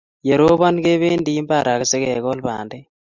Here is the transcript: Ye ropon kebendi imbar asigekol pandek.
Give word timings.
Ye 0.27 0.33
ropon 0.39 0.75
kebendi 0.83 1.31
imbar 1.39 1.67
asigekol 1.75 2.39
pandek. 2.45 2.83